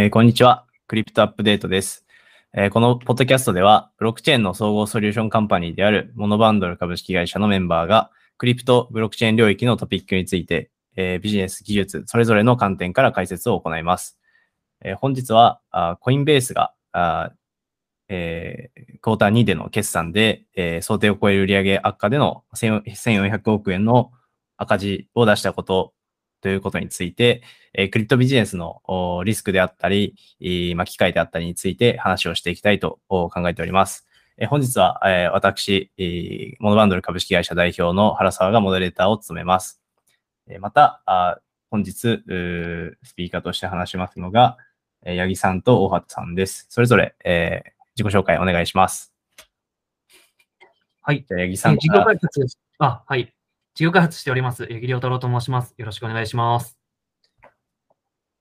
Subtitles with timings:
[0.00, 0.64] えーこんにちは。
[0.86, 2.06] クリプトアップデートです。
[2.54, 14.20] えーこのポッドキャストでは、ブロックチェーンの総合ソリューションカンパニーであるモノバンドル株式会社のメンバーが、クリプト、ブロックチェーン領域のトピックについて、えービジネス、技術、それぞれの観点から解説を行います。
[14.84, 17.32] え本日は、あコインベースが、あ
[18.08, 24.12] えークォーター2での決算で、え想定を超える売上悪化での1400 1400億円の
[24.58, 25.92] 赤字を出したこと
[26.40, 27.42] ということについて、
[27.74, 34.06] えークリプトビジネスのおリスクであったり、えーまあ、機会であったりについて話をしていきたいとお考えております。
[34.36, 39.80] えー本日は、えー私、えーモノバンドル株式会社代表の原沢がモデレーターを務めます。
[40.48, 41.38] えーまた、あ
[41.70, 42.24] 本日、ス
[43.14, 44.56] ピーカーとして話しますのが、
[45.04, 46.66] えー八木さんと大畑さんです。
[46.70, 49.12] それぞれ、えー自己紹介お願いします。
[51.02, 51.24] はい。
[51.28, 52.06] じゃあ八木さんから、
[52.78, 53.34] あ、はい。
[53.78, 54.64] 事業開発しております。
[54.64, 55.72] 八木亮太郎と申します。
[55.78, 56.76] よろしくお願いします。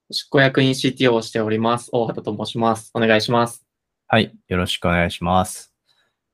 [0.09, 1.89] 執行役員 CTO をしております。
[1.91, 2.89] 大畑と申します。
[2.95, 3.63] お願いします。
[4.07, 5.75] はい、よろしくお願いします。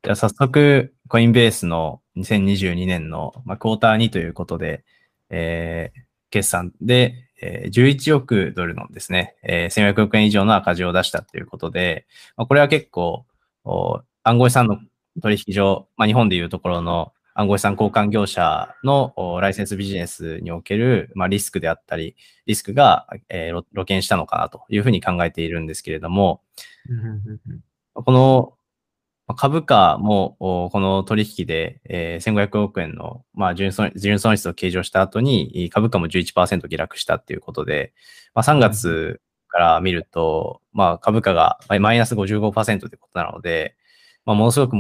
[0.04, 4.86] じゃあ早速、コインベースの2022年の、まあ、クォーター2ということで、
[5.30, 12.06] えー決算で、えー11億ドルのですね、えー1400億円以上の赤字を出したということで、
[12.38, 13.26] まあ、これは結構、
[13.66, 14.80] お暗号資産の
[15.22, 26.42] 取引所、まあ、日本でいうところの暗号資産交換業者のおライセンスビジネスにおける、まあ、リスクであったり、リスクが、えー露露見したのかなというふうに考えているんですけれども、
[27.94, 28.54] この
[29.28, 37.94] まあ株価も、おこの取引で、えー1500億円の、まあ、純損純損失を計上した後に、株価も11%下落したっていうことで、
[38.36, 43.76] まあ、3月から見ると、まあ、株価がまあマイナス55%ということなので、
[44.26, 44.76] まあ、ものすごく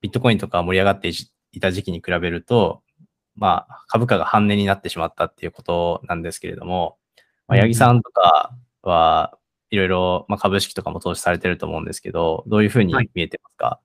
[0.00, 1.12] ビットコインとか盛り上がって
[1.56, 2.82] いた時期に比べると、
[3.34, 6.98] まあ、株価が半値になってしまったっていうことなんですけれども、
[7.48, 9.38] まあ、八木さんとかは、
[9.70, 13.10] いろいろ、まあ、株式とかも投資されてると思うんですけど、どういうふうにはい。
[13.14, 13.80] 見えてますか、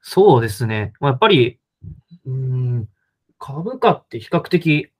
[0.00, 0.92] そうですね。
[1.00, 1.60] まあやっぱり、
[2.26, 2.88] うーん、
[3.38, 4.90] 株価って比較的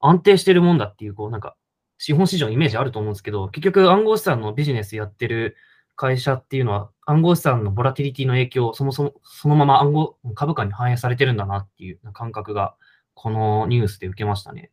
[0.00, 1.56] 安定してるもんだっていう、こう、なんか、
[1.98, 5.56] 資本市場のイメージあると思うんですけど、結局暗号資産のビジネスやってる
[5.94, 12.74] 会社っていうのは、暗号資産のボラティリティの影響そもそも、そのまま暗号、株価に反映されてるんだなっていう感覚が、
[13.14, 14.72] このニュースで受けましたね。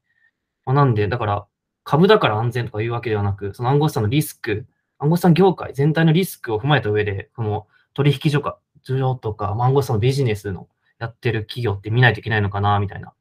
[0.66, 1.46] まあ、なんで、だから、
[1.84, 4.66] 株だから安全とかいうわけではなく、その暗号資産のリスク、
[4.98, 10.68] 暗号資産業界全体のリスクを踏まえた上で、この取引所か、需要とか、暗号資産のビジネスの
[10.98, 13.14] やってる企業って見ないといけないのかな、みたいな、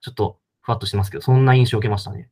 [0.00, 2.28] ちょっとふわっとしてますけど、そんな印象を受けましたね。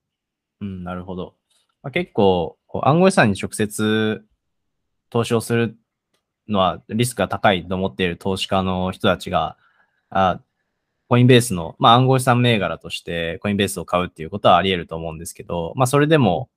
[0.61, 1.35] うん、なるほど。
[1.83, 4.25] まあ、結構、暗号資産に直接
[5.11, 5.77] 投資をする
[6.49, 9.57] のはリスクが高いと思っている投資家の人たちが、
[10.11, 10.41] あ
[11.09, 16.51] コインベースの、まあ、暗号資産銘柄としてコインベースを買うっていうことはあり得ると思うんですけど、まあ、それでも、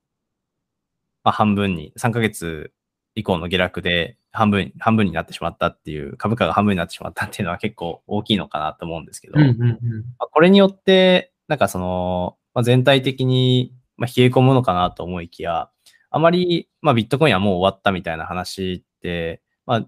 [1.23, 2.73] まあ、半分に、3ヶ月
[3.15, 9.77] 以降の下落で半分、半分になってしまったっていう、株価が半分になってしまったっていうのは結構大きいのかなと思うんですけど、うんうんうん。
[10.19, 15.69] まあこれによって、なんかその、まあ、全体的にまあ冷え込むのかなと思いきや、
[16.09, 19.87] あまり、まあ、ビットコインはもう終わったみたいな話って、まあ、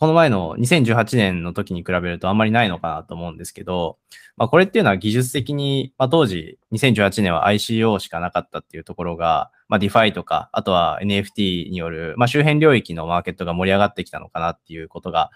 [0.00, 3.98] この前の2018年の時に比べるとあんまりないのかなと思うんですけど、
[4.36, 15.30] まあ、これっていうのは技術的に、まあ、当時2018年は ICO しかなかったっていうところが、まあ、DeFi とか、あとは NFT による、まあ、周辺領域のマーケットが盛り上がってきたのかなっていうことが、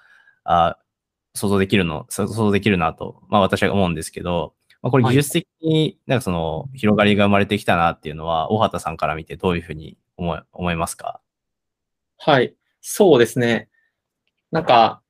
[0.44, 0.76] あ
[1.34, 11.20] 想像できるの、想像できるなと、まあ、私は思うんですけど、まあ、これはい技術的になんかその広がりが生まれてきたなっていうのは、大畑さんから見てどういうふうに思い思いますか？
[12.18, 12.57] はい。
[12.80, 13.68] そうですね。
[14.52, 15.02] なんか、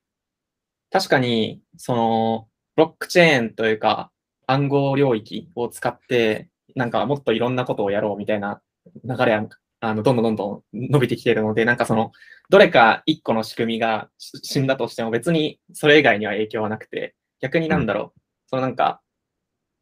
[0.91, 4.11] 確かに、その、ブロックチェーンというか、
[4.47, 8.61] 暗号領域を使って、なんかもっといろんなことをやろうみたいな
[9.05, 9.47] 流れは、
[9.81, 12.11] あの、どんどんどんどん伸びてきているので、なんかその、
[12.49, 19.01] どれか一個の仕組みがし死んだとしても別にそれ以外には影響はなくて、逆になんだろう、そのなんか、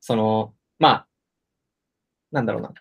[0.01, 1.07] その、まあ、
[2.31, 2.73] なんだろうな、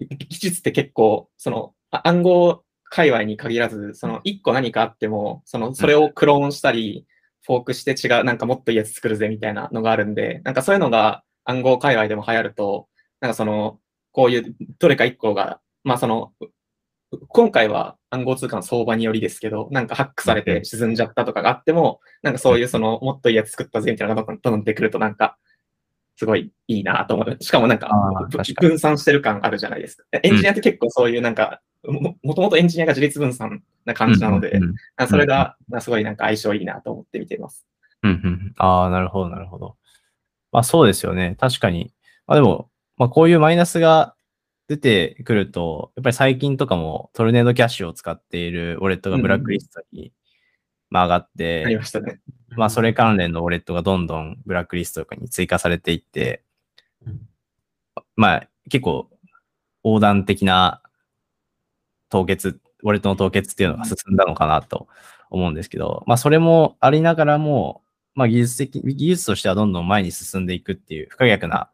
[0.00, 7.06] 技術って結構、その、あ暗号界隈に限らず、その一個何かあっても、その、それをクローンしたり、
[7.44, 12.88] フォークして違う、なんかもっといいやつ作るぜみたいなのがあるんで、なんかそういうのが暗号界隈でも流行ると、
[13.20, 13.78] なんかその、
[14.12, 16.32] こういうどれか一個が、まあその、
[17.28, 25.38] 今回は暗号通貨の相場によりですけど、なんかハックされて沈んじゃったとかがあっても、なんかそういうその、もっといいやつ作ったぜみたいなのがどんどん出てくると、なんか、
[26.16, 27.36] すごいいいなと思う。
[27.40, 27.88] しかもなんか
[28.60, 30.04] 分散してる感あるじゃないですか。
[30.22, 37.66] エンジニアって結構そういうなんか、ももともとエンジニアが自立分散な感じなので、うんうんあそれがまあすごいなんか相性いいなと思って見ています。
[38.02, 39.76] うんうんうんああ、なるほど、なるほど。
[40.52, 41.36] まあそうですよね。
[41.38, 41.92] 確かに。
[42.26, 44.14] まあでも、まあこういうマイナスが
[44.68, 50.12] 出てくると、やっぱり最近とかもトルネードキャッシュを使っているウォレットがブラックリストに、
[50.90, 52.20] まあ上がって、ありましたね。
[52.56, 56.42] まあそれ関連のウォレットがどんどんブラックリストとかに追加されていって
[57.06, 57.20] うん、
[58.16, 59.08] まあ結構
[59.84, 60.82] 横断的な
[62.08, 64.88] 凍結、ウォレットの凍結っていうのが進んだのかなと
[65.30, 67.82] 思うんですけど、まあそれもありながらも、
[68.14, 71.70] まあ技術的、技術としてはどんどん前に進んでいくっていう不可逆な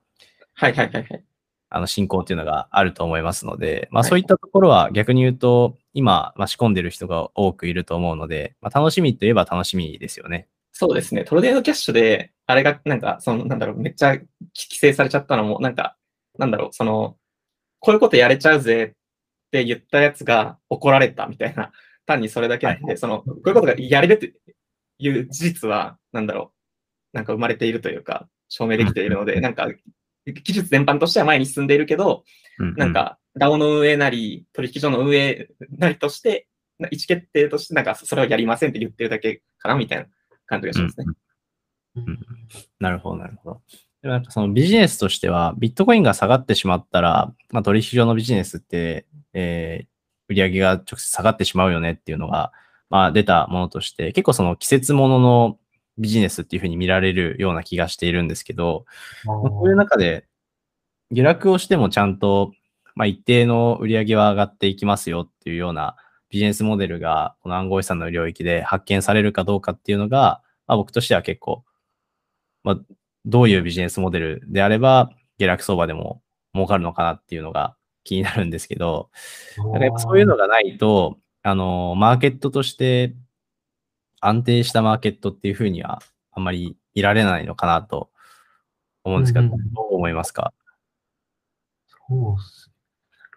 [0.55, 1.25] はいはいはいはい。
[1.71, 10.49] あの進行っていうのがあると思いますので、まあはいそういったところは逆に言うと、今、まあ、仕込んでる人が多くいると思うので、まあ楽しみといえば楽しみですよね。
[10.73, 11.25] そうですね。
[11.25, 15.97] トルネードキャッシュで、あれが、なんか、その、なんだろう、めっちゃ規制されちゃったのも、なんか、
[16.37, 17.17] なんだろう、その、
[17.79, 18.95] こういうことやれちゃうぜ
[19.55, 21.71] って言ったやつが怒られたみたいな、
[22.06, 24.35] 単にそれだけなんで、はいその、こういうことがやれるって
[24.99, 26.53] いう事実は、なんだろ
[27.12, 29.69] う、なんか生まれているというか、証明できているので、うんなんか、
[30.27, 32.25] 技術全般としては前に進んでいるけど、
[32.59, 32.75] うんうん。
[32.75, 36.49] なんか、DAO の運営なり、取引所の運営なりとして、
[36.81, 40.06] な意思決定として、なんか、それをやりませんって言ってるだけかな、みたいな
[40.47, 41.06] 感じがしますね。
[41.97, 42.19] うん。
[42.81, 43.62] なるほど、なるほど。
[44.03, 49.95] でもなんかそのビジネスとしては、ビットコインが下がってしまったら、まあ、取引所のビジネスって、えー
[50.29, 52.53] 売り上げが直接下がってしまうよねっていうのが、
[52.91, 55.59] まあ、出たものとして、結構その季節ものの
[55.99, 58.85] ビジネスっていうふうに見られるような気がしているんですけど、
[59.25, 60.27] まあそういう中で、
[61.11, 62.53] 下落をしてもちゃんと、
[62.95, 65.97] まあ、一定の売り上げは上がっていきますよっていうような
[66.31, 71.65] ビジネスモデルが、この暗号資産の領域で発見されるかどうかっていうのが、まあ、僕としては結構、
[72.63, 72.79] まあ、
[73.27, 76.23] どういうビジネスモデルであれば、下落相場でも
[76.55, 79.11] 儲かるのかなっていうのが気になるんですけど、
[79.56, 83.15] なんかやっぱそういうのがないと、あの、マーケットとして
[84.21, 88.11] 安定したマーケットっていうふうにはあんまりいられないのかなと
[89.03, 89.73] 思うんですけど、うんうん。
[89.73, 90.53] どう思いますか？
[91.89, 92.71] そうっす。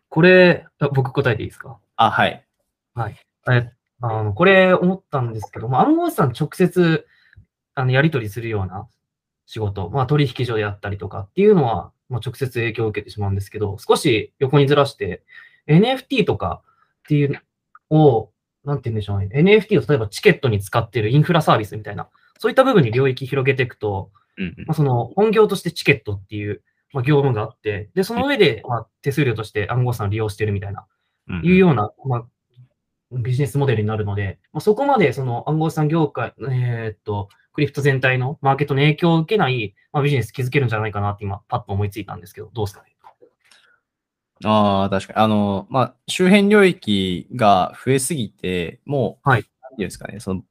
[0.10, 1.80] これ、あ僕答えていいですか？
[1.96, 2.46] あ、はい。
[3.50, 3.72] え
[4.02, 7.08] あのこれ思ったんですけど、まあ、暗号資産直接
[7.76, 8.88] あのやり取りするような
[9.46, 15.24] 仕事、まあ、取引所であったりとかっていうのは、まあ、直接影響を受けてしまうんですけど、少し横にずらして、
[15.68, 17.42] NFT とかっていう
[17.92, 18.32] のを、
[18.64, 19.30] なんて言うんでしょうね。
[19.32, 22.10] NFT を例えばチケットに使っているインフラサービスみたいな、
[22.40, 24.66] そういった部分に領域広げていくと、うんうん。
[24.68, 26.62] まあ、その本業としてチケットっていう、
[26.94, 30.86] まあ、業務があって、で、その上で、まあ、手数料として暗号資産を利用しているみたいな、
[31.28, 31.46] うん。
[31.46, 32.26] いうような、まあ、
[33.12, 42.94] ビジネスモデルになるので、まあ、そこまでその暗号資産業界、えーっと、クリプト全体のマーケットの影響を受けない、まあ、ビジネス築けるんじゃないかなって今、パッと思いついたんですけど、どうですかね？
[44.44, 45.20] ああ、確かに。
[45.20, 50.44] あの、まあ、周辺領域が増えすぎて、もう、はいなんていうんですかね、その、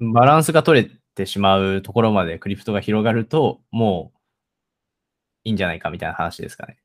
[0.00, 4.18] バランスが取れてしまうところまでクリプトが広がると、もう、
[5.44, 6.78] いいんじゃないかみたいな話ですかね。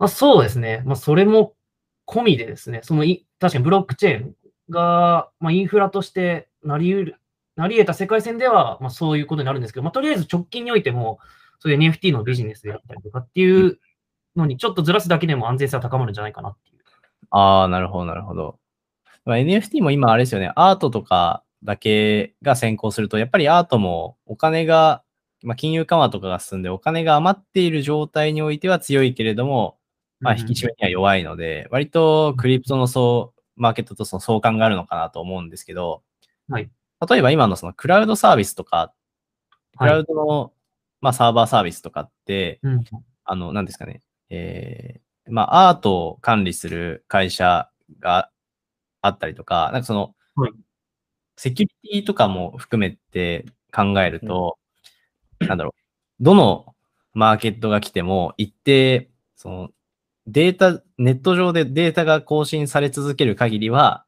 [0.00, 0.82] まあ、そうですね。
[0.84, 1.54] まあ、それも
[2.12, 4.34] 込みでですね、そのい、確かにブロックチェーン
[4.68, 7.20] が、まあ、インフラとしてなり得る、
[7.56, 11.18] なり得た世界線では、まあ、そういうことになるんですけど、まあ、とりあえず直近においても、
[11.58, 13.78] そういう NFT のビジネスであったりとかっていう
[14.36, 16.82] のに、ちょっとずらすだけでも安全性は高まるんじゃないかなっていう。
[17.30, 18.58] ああ、なるほど、なるほど。
[19.24, 25.02] まあ、NFT も今あれですよね、アートとかだけが先行すると、やっぱりアートもお金が、
[25.42, 29.76] まあ、金融緩和とかが進んでお金が余っている状態においては強いけれども、
[30.22, 36.02] まあ、引き締めには弱いので、割とクリプトのそう、マーケットとその相関があるのかなと思うんですけど、
[36.48, 36.70] はい。
[37.10, 38.94] 例えば今のそのクラウドサービスとか、
[39.76, 40.52] クラウドの、
[41.00, 42.84] まあ、サーバーサービスとかって、うん。
[43.24, 44.00] あの、なんですかね、
[44.30, 48.30] えー、まあ、アートを管理する会社が
[49.00, 50.52] あったりとか、なんかその、はい。
[51.36, 54.58] セキュリティとかも含めて考えると、
[55.40, 56.74] なんだろう、どの
[57.14, 59.70] マーケットが来ても一定、その、
[60.26, 64.04] データ、ネット上でデータが更新され続ける限りは、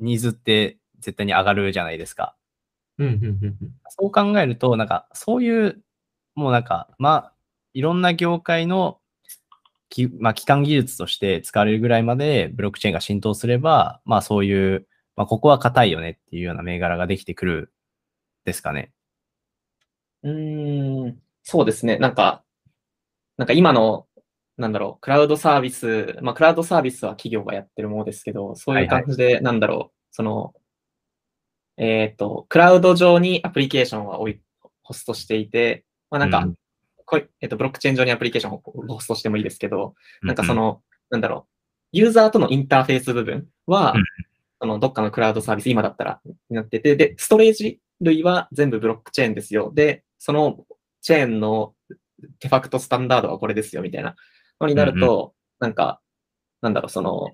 [0.00, 2.36] ニーズって絶対に上がるじゃないですか。
[2.98, 5.82] うんうんうんうんそう考えると、なんか、そういう、
[6.34, 7.32] もうなんか、まあ、
[7.74, 9.00] いろんな業界の
[9.92, 17.72] き、まあ、基幹技術として使われるぐらいまでブロックチェーンが浸透すれば、まあ、そういう、まあ、ここは硬いよねっていうような銘柄ができてくる
[18.44, 18.92] ですかね。
[20.22, 21.98] うーん、そうですね。
[21.98, 22.42] なんか、
[23.36, 24.06] なんか今の、
[24.56, 30.54] なんだろう、クラウドサービス、まあ、クラウドサービスは企業がやってるものですけど、そういう感じで、なんだろう、その、
[31.76, 34.18] えっと、クラウド上にアプリケーションは
[34.82, 36.54] ホストしていて、まあ、なんか、うん
[37.04, 38.62] こいえっと、ブロックチェーン上にアプリケーションを
[38.94, 41.52] ホストしてもいいですけど、なんかそうん、の、なんだろう、
[41.92, 44.04] ユーザーとのインターフェース部分はうん、
[44.60, 49.72] そのどっかのクラウドサービス、今だったらになってて、で、ストレージ類は全部ブロックチェーンですよ。
[49.74, 50.64] で、その
[51.00, 51.74] チェーンの
[52.40, 54.16] デファクトスタンダードはこれですよ、みたいな。
[54.66, 56.00] のになると、なんか、
[56.60, 57.30] なんだろう、その、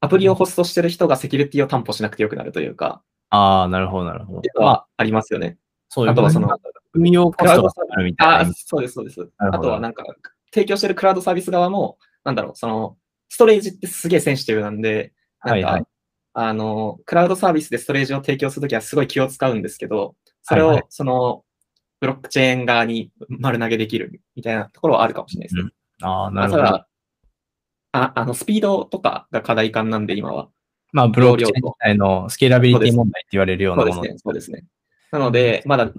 [0.00, 5.58] アプリをホストしてる人がセキュリティを担保しなくてよくなるというか、ああ、なるほど、なるほどはありますよね。
[5.88, 6.48] そういうあとはその
[6.94, 8.52] 運用コストがあるみたいあな。
[8.54, 9.28] そうです、そうです。
[9.38, 10.04] あとはなんか、
[10.52, 12.96] 提供してるクラウドサービス側も、なんだろう、その、
[13.28, 15.12] ストレージってすげえセンシティブなんで、
[15.44, 15.84] なんか、はいはい
[16.32, 21.44] あの、クラウドサービスでストレージを提供するときはすごい気を使うんですけど、それを、その、
[22.00, 25.70] ブロックチェーン側に丸投げできるみたいなところはあるかもしれないですね。
[26.02, 26.64] ああ、なるほど。
[26.64, 26.88] ただ、
[27.92, 30.48] ああの、スピードとかが課題感なんで、今は。
[30.92, 33.94] まあ、ブロックチェーン自体のスケーラビリティ問題って言われるようなもの。
[33.94, 34.64] そうですね、そうですね。
[35.12, 35.90] なので、まだ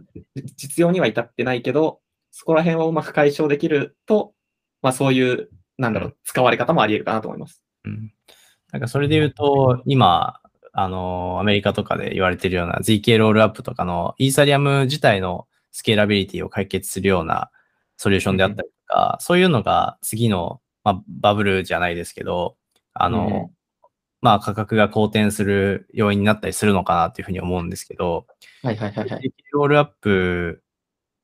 [0.56, 2.00] 実用には至ってないけど、
[2.32, 4.34] そこら辺をうまく解消できると、
[4.82, 7.62] まあそういう、なんだろう、使われ方もあり得るかなと思います。
[7.86, 8.14] うん
[8.72, 10.40] なんかそれで言うと、今、
[10.74, 17.52] あの、アメリカとかで言われてるような ZK ロールアップとかのイーサリアム自体のスケーラビリティを解決するような
[17.98, 22.58] ソリューションであったりとか、そういうのが次の、まあ、バブルじゃないですけど、
[22.94, 23.52] あの、
[24.22, 28.28] まあ価格が好転する要因になったりするのかなというふうに思うんですけど、
[28.62, 29.34] はいはいはいはい。
[29.52, 30.62] ロールアップ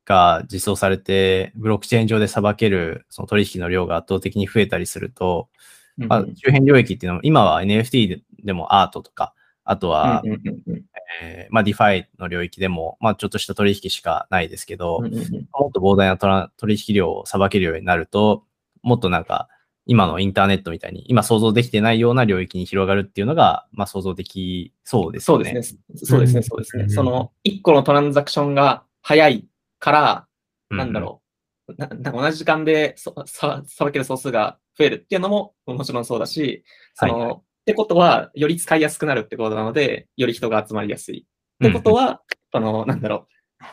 [0.06, 5.50] が実装されて、ブロックチェーン上で裁けるその取引の量が圧倒的に増えたりすると、
[5.98, 9.34] まあ、うん周辺領域っていうのも、今は NFT ででもアートとか、
[9.70, 10.84] あとは、うんうんうんうん
[11.22, 18.46] えーまあ、DeFi の領域でも、まあ、ちょっとした取引しかないですけど、うんうんうんもっと膨大な取引量を裁けるようになると、
[18.82, 19.50] もっとなんか、
[19.86, 25.46] 今のインターネットみたいに、今想像できてないような領域に広がるっていうのが、まあ、想像できそうですよね。
[25.46, 25.80] そうですね。
[25.96, 26.90] そうですね、そうですね。
[26.90, 29.48] その、一個のトランザクションが早い
[29.80, 30.28] から、
[30.70, 31.22] なんだろ
[31.68, 31.76] う。
[31.78, 41.28] ななんか同じ時間でそささばける総数が増えるっていうのももちろんそうだし、その、はいはってことは、より使いやすくなるってことなので、より人が集まりやすい。
[41.66, 42.22] ってことは、
[42.54, 43.28] その、なんだろ
[43.60, 43.66] う、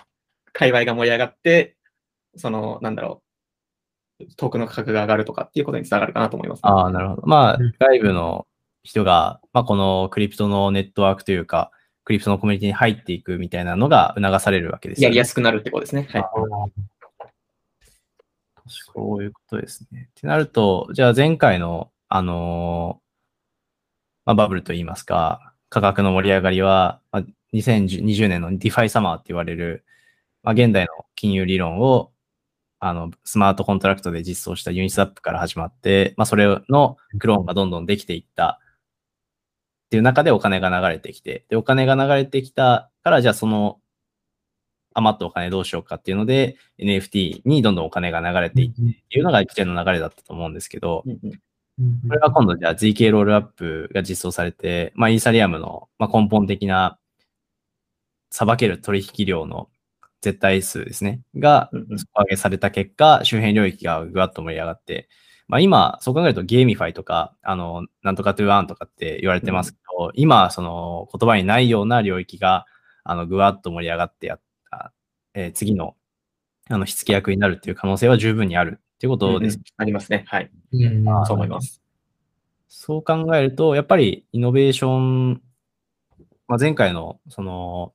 [0.53, 1.77] 界隈が盛り上がって、
[2.35, 3.23] その、なんだろ
[4.19, 7.23] う、トークの価格が上がるとかっていうことにつながるかなと思います、ああ、なるほど。
[7.25, 8.49] まあうん、外部の
[8.83, 11.71] 人が、まあ、このクリプトのネットワークというか、
[12.03, 15.05] クリプトのコミュニティに入っていくみたいなのが促されるわけですよね。
[15.05, 16.09] やりやすくなるってことですね。
[16.11, 16.25] はい。
[18.67, 20.09] そういうことですね。
[20.11, 23.04] ってなると、じゃあ前回の、あのー
[24.25, 29.85] まあ、バブルといいますか、価格の盛り上がりは、まあ、2020年の DeFi サマーって言われる、
[30.43, 32.13] まあ、現代の金融理論を、
[32.81, 38.61] あの、スマートコントラクトで実装したユニスワップから始まって、まあ、それのクローンがどんどんできていった
[39.87, 43.81] っていう中でお金が流れてきて、で、お金が流れてきたから、じゃあその
[44.95, 51.05] 余ったお金どうしようかっていうので、NFT にどんどんお金が流れていってっていうのが一連の流れだったと思うんですけど、
[51.77, 56.99] これが今度じゃあ ZK ロールアップが実装されて、まあイーサリアムのまあ根本的な
[58.31, 59.69] 裁ける取引量の
[60.21, 61.99] 絶対数ですね、がうんうん。
[61.99, 65.09] 底上げされた結果、周辺領域がぐわっと盛り上がって、
[65.49, 72.67] まあ今、そう考えると GameFi とか、あの、なんとか to earn とかって言われてますけど、今、その言葉にないような領域が、
[73.05, 74.41] あの、ぐわっと盛り上がってやっ
[74.71, 74.93] た、
[75.35, 75.95] えー次の、
[76.71, 79.55] あの、火付け役になるっていう可能性は十分にあるっていうことです。
[79.55, 80.25] うんうんありますね。
[80.27, 80.51] はい。
[80.73, 81.83] うんそう思います。
[82.69, 85.43] そう考えると、やっぱりイノベーション、
[86.49, 87.93] まあ、前回のその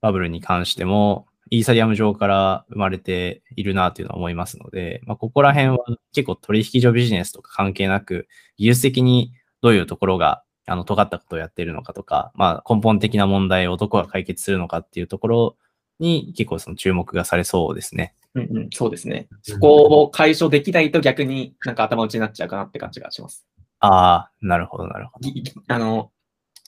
[0.00, 5.78] バブルに関しても、イーサリアム上から生まれているなというのは思いますので、まあ、ここら辺は
[6.12, 9.32] 結構取引所ビジネスとか関係なく、技術的に
[9.62, 15.56] どういうところがあの尖ったことをやっているのかとか、まあ、根本的な問題をどこが解決するのかっていうところ
[15.98, 18.14] に結構その注目がされそうですね。
[18.34, 19.28] うんうん、そうですね。
[19.42, 23.46] そこを解消できないと逆になんか頭打ちになっちゃうかなって感じがします。
[23.80, 25.30] ああ、なるほど、なるほど。
[25.30, 26.10] ぎあの、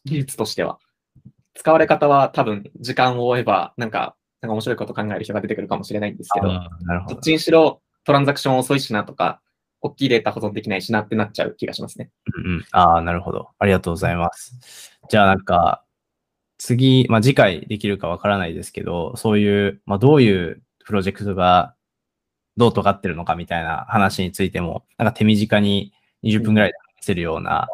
[0.04, 0.78] 技術としては。
[1.54, 6.61] 使われ方は多分時間を追えば、なんか、なんか面白いこと考える人が出てくるかもしれないんですけど、ど
[7.08, 7.20] どっ。
[7.20, 9.40] ちにしろトランザクション遅いしなとか、
[9.80, 12.11] 大きいデータ保存できないしなってなっちゃう気がしますね。
[12.35, 12.64] うんうん。
[12.73, 13.50] ああ、なるほど。
[13.58, 14.99] ありがとうございます。
[15.08, 15.85] じゃあなんか、
[16.59, 21.75] 次、まあ次回できるかわからないですけど、そういう、まあどういうプロジェクトが
[22.57, 25.93] どう尖ってるのかみたいな話についても、なんか手短に
[26.25, 27.69] 20分ぐらいで話せるような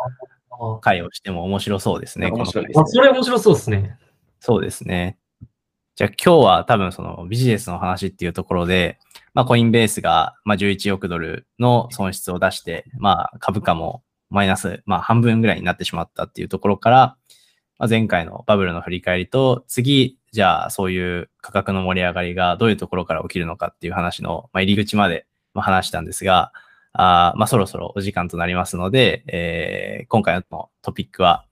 [0.51, 2.31] あ回をしても面白そうですね。
[2.31, 3.99] 面白いですこの回あそれ面白そうですね。
[4.41, 5.19] そうですね。
[5.97, 8.99] じゃあ今日は多分そのビジネスの話っていうところで、
[9.33, 17.17] まあコインベースがまあ11億ドルの損失を出して、まあ株価もマイナス、まあ半分ぐらいになってしまったっていうところから、
[17.85, 26.51] まあ、前回のバブルの振り返りと、次、じゃあそういう価格の盛り上がりがどういうところから起きるのかっていう話の、ま、入り口まで話したんですが、
[26.95, 31.45] あまあそろそろお時間となりますので、えー今回のトピックは、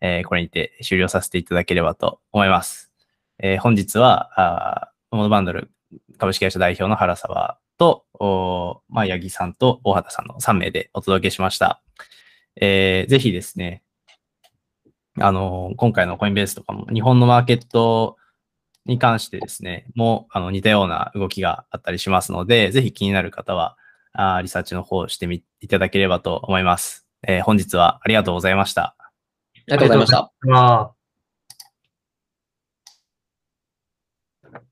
[0.00, 2.90] えーこれにて終了させていただければと思います。
[3.38, 5.70] えー本日は、モノバンドル
[6.18, 11.80] 株式会社代表の原沢と、おまあ、八木さんと大畑さんの3名でお届けしました。
[12.56, 13.84] えーぜひですね、
[15.18, 18.16] あの、今回のコインベースとかも日本のマーケット
[18.84, 23.76] に関してですね、もうあの似たような動きがあったりしますので、ぜひ気になる方は、
[24.12, 27.06] あーリサーチの方をしてみいただければと思います。
[27.26, 28.96] えー本日はありがとうございました。
[28.98, 29.12] あ
[29.68, 30.32] りがとうございました。
[30.40, 30.95] まあ、